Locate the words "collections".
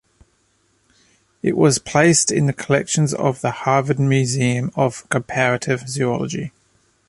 2.53-3.13